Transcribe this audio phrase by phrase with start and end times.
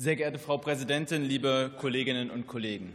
[0.00, 2.94] Sehr geehrte Frau Präsidentin, liebe Kolleginnen und Kollegen!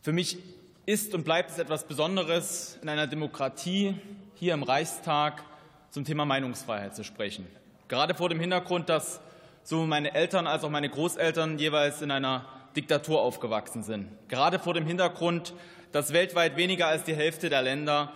[0.00, 0.36] Für mich
[0.84, 3.94] ist und bleibt es etwas Besonderes, in einer Demokratie
[4.34, 5.44] hier im Reichstag
[5.90, 7.46] zum Thema Meinungsfreiheit zu sprechen.
[7.86, 9.20] Gerade vor dem Hintergrund, dass
[9.62, 14.08] sowohl meine Eltern als auch meine Großeltern jeweils in einer Diktatur aufgewachsen sind.
[14.26, 15.54] Gerade vor dem Hintergrund,
[15.92, 18.12] dass weltweit weniger als die Hälfte der Länder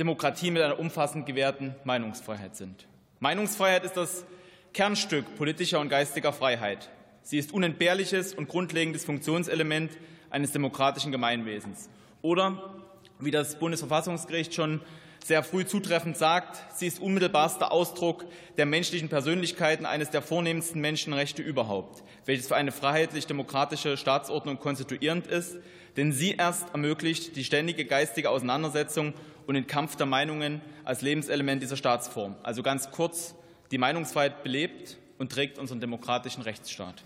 [0.00, 2.88] Demokratie mit einer umfassend gewährten Meinungsfreiheit sind.
[3.20, 4.24] Meinungsfreiheit ist das
[4.72, 6.88] Kernstück politischer und geistiger Freiheit.
[7.22, 9.92] Sie ist unentbehrliches und grundlegendes Funktionselement
[10.30, 11.90] eines demokratischen Gemeinwesens.
[12.22, 12.74] Oder,
[13.20, 14.80] wie das Bundesverfassungsgericht schon
[15.22, 18.24] sehr früh zutreffend sagt, sie ist unmittelbarster Ausdruck
[18.56, 25.58] der menschlichen Persönlichkeiten eines der vornehmsten Menschenrechte überhaupt, welches für eine freiheitlich-demokratische Staatsordnung konstituierend ist,
[25.98, 29.12] denn sie erst ermöglicht die ständige geistige Auseinandersetzung
[29.46, 32.36] und den Kampf der Meinungen als Lebenselement dieser Staatsform.
[32.42, 33.34] Also ganz kurz,
[33.72, 37.02] die Meinungsfreiheit belebt und trägt unseren demokratischen Rechtsstaat.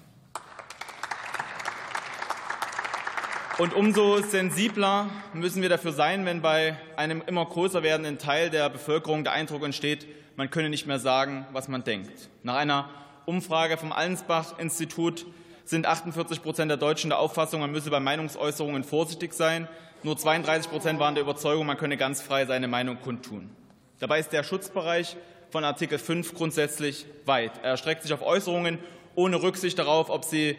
[3.58, 8.68] Und umso sensibler müssen wir dafür sein, wenn bei einem immer größer werdenden Teil der
[8.68, 12.28] Bevölkerung der Eindruck entsteht, man könne nicht mehr sagen, was man denkt.
[12.42, 12.90] Nach einer
[13.24, 15.24] Umfrage vom Allensbach-Institut
[15.64, 19.68] sind 48 Prozent der Deutschen der Auffassung, man müsse bei Meinungsäußerungen vorsichtig sein.
[20.02, 23.50] Nur 32 Prozent waren der Überzeugung, man könne ganz frei seine Meinung kundtun.
[23.98, 25.16] Dabei ist der Schutzbereich
[25.50, 27.52] von Artikel 5 grundsätzlich weit.
[27.62, 28.78] Er erstreckt sich auf Äußerungen
[29.14, 30.56] ohne Rücksicht darauf, ob sie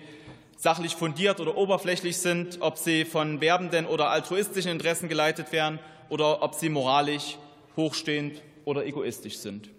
[0.57, 6.41] sachlich fundiert oder oberflächlich sind, ob sie von werbenden oder altruistischen Interessen geleitet werden oder
[6.41, 7.37] ob sie moralisch
[7.75, 9.69] hochstehend oder egoistisch sind.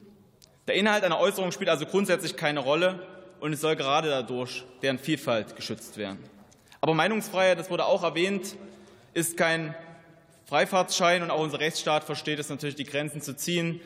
[0.69, 3.01] Der Inhalt einer Äußerung spielt also grundsätzlich keine Rolle
[3.41, 6.19] und es soll gerade dadurch deren Vielfalt geschützt werden.
[6.81, 8.55] Aber Meinungsfreiheit, das wurde auch erwähnt,
[9.14, 9.75] ist kein
[10.45, 13.81] Freifahrtschein und auch unser Rechtsstaat versteht es natürlich, die Grenzen zu ziehen.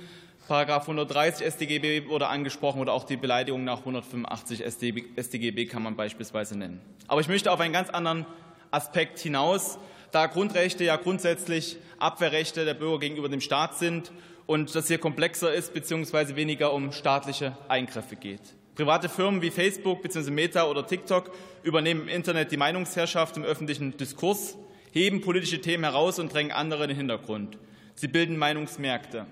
[0.49, 6.59] Paragraph 130 StGB wurde angesprochen oder auch die Beleidigung nach 185 StGB kann man beispielsweise
[6.59, 6.81] nennen.
[7.07, 8.27] Aber ich möchte auf einen ganz anderen
[8.73, 9.79] Aspekt hinaus,
[10.11, 14.11] da Grundrechte ja grundsätzlich Abwehrrechte der Bürger gegenüber dem Staat sind
[14.47, 16.35] und das hier komplexer ist bzw.
[16.35, 18.41] weniger um staatliche Eingriffe geht.
[18.75, 20.31] Private Firmen wie Facebook bzw.
[20.31, 21.31] Meta oder TikTok
[21.63, 24.57] übernehmen im Internet die Meinungsherrschaft im öffentlichen Diskurs,
[24.91, 27.59] heben politische Themen heraus und drängen andere in den Hintergrund.
[27.95, 29.27] Sie bilden Meinungsmärkte.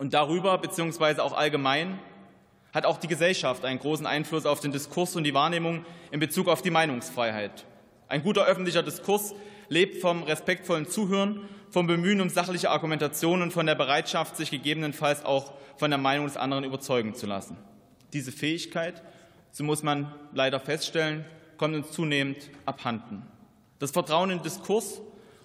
[0.00, 1.98] Und darüber, beziehungsweise auch allgemein,
[2.72, 6.48] hat auch die Gesellschaft einen großen Einfluss auf den Diskurs und die Wahrnehmung in Bezug
[6.48, 7.66] auf die Meinungsfreiheit.
[8.08, 9.34] Ein guter öffentlicher Diskurs
[9.68, 15.22] lebt vom respektvollen Zuhören, vom Bemühen um sachliche Argumentation und von der Bereitschaft, sich gegebenenfalls
[15.22, 17.58] auch von der Meinung des anderen überzeugen zu lassen.
[18.14, 19.02] Diese Fähigkeit,
[19.50, 21.26] so muss man leider feststellen,
[21.58, 23.26] kommt uns zunehmend abhanden.
[23.78, 25.02] Das Vertrauen in Diskurs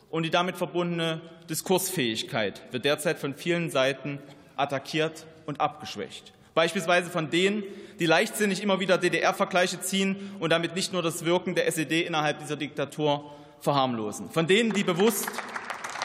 [0.10, 4.20] und die damit verbundene Diskursfähigkeit wird derzeit von vielen Seiten
[4.58, 6.34] attackiert und abgeschwächt.
[6.54, 7.64] Beispielsweise von denen,
[8.00, 12.40] die leichtsinnig immer wieder DDR-Vergleiche ziehen und damit nicht nur das Wirken der SED innerhalb
[12.40, 14.30] dieser Diktatur verharmlosen.
[14.30, 15.30] Von denen, die bewusst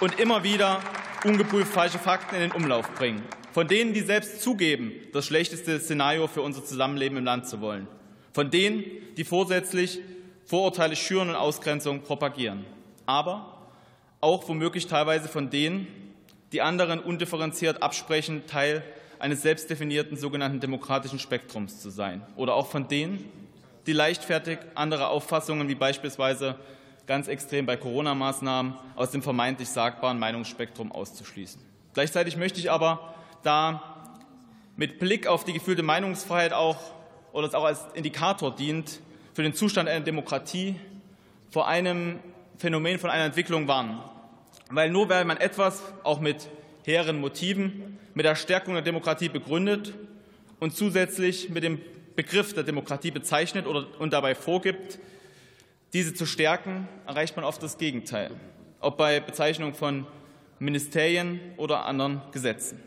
[0.00, 0.80] und immer wieder
[1.24, 3.22] ungeprüft falsche Fakten in den Umlauf bringen.
[3.52, 7.86] Von denen, die selbst zugeben, das schlechteste Szenario für unser Zusammenleben im Land zu wollen.
[8.32, 8.84] Von denen,
[9.16, 10.00] die vorsätzlich
[10.46, 12.64] Vorurteile schüren und Ausgrenzung propagieren.
[13.06, 13.68] Aber
[14.20, 15.86] auch womöglich teilweise von denen,
[16.52, 18.82] die anderen undifferenziert absprechen, Teil
[19.18, 22.22] eines selbstdefinierten sogenannten demokratischen Spektrums zu sein.
[22.36, 23.24] Oder auch von denen,
[23.86, 26.56] die leichtfertig andere Auffassungen, wie beispielsweise
[27.06, 31.60] ganz extrem bei Corona-Maßnahmen, aus dem vermeintlich sagbaren Meinungsspektrum auszuschließen.
[31.92, 33.82] Gleichzeitig möchte ich aber da
[34.76, 36.78] mit Blick auf die gefühlte Meinungsfreiheit auch
[37.32, 39.00] oder es auch als Indikator dient
[39.34, 40.76] für den Zustand einer Demokratie
[41.50, 42.20] vor einem
[42.58, 44.00] Phänomen von einer Entwicklung warnen,
[44.70, 46.48] weil nur weil man etwas auch mit
[46.84, 49.94] hehren Motiven, mit der Stärkung der Demokratie begründet
[50.58, 51.80] und zusätzlich mit dem
[52.16, 54.98] Begriff der Demokratie bezeichnet und dabei vorgibt,
[55.92, 58.30] diese zu stärken, erreicht man oft das Gegenteil,
[58.80, 60.06] ob bei Bezeichnung von
[60.58, 62.80] Ministerien oder anderen Gesetzen.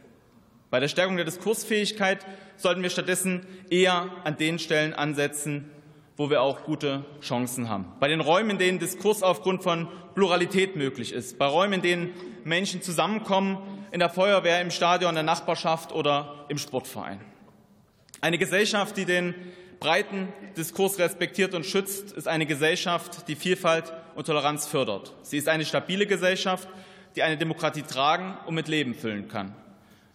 [0.69, 2.25] Bei der Stärkung der Diskursfähigkeit
[2.55, 5.69] sollten wir stattdessen eher an den Stellen ansetzen,
[6.17, 7.87] wo wir auch gute Chancen haben.
[7.99, 12.13] Bei den Räumen, in denen Diskurs aufgrund von Pluralität möglich ist, bei Räumen, in denen
[12.43, 13.57] Menschen zusammenkommen,
[13.91, 17.19] in der Feuerwehr, im Stadion, in der Nachbarschaft oder im Sportverein.
[18.21, 19.33] Eine Gesellschaft, die den
[19.79, 25.13] breiten Diskurs respektiert und schützt, ist eine Gesellschaft, die Vielfalt und Toleranz fördert.
[25.23, 26.67] Sie ist eine stabile Gesellschaft,
[27.15, 29.53] die eine Demokratie tragen und mit Leben füllen kann.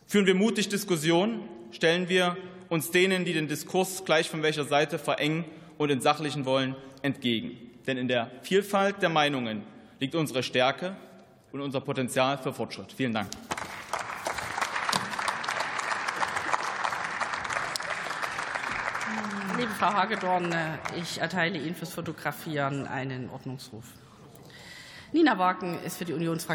[0.06, 2.36] Führen wir mutig Diskussionen, stellen wir
[2.68, 5.44] uns denen, die den Diskurs gleich von welcher Seite verengen
[5.78, 7.56] und in sachlichen Wollen entgegen.
[7.86, 9.62] Denn in der Vielfalt der Meinungen
[10.00, 10.94] liegt unsere Stärke
[11.52, 12.92] und unser Potenzial für Fortschritt.
[12.92, 13.28] Vielen Dank.
[19.58, 20.54] liebe Frau Hagedorn,
[20.96, 23.86] ich erteile Ihnen fürs Fotografieren einen Ordnungsruf.
[25.12, 26.46] Nina Wagen ist für die Unionsfraktion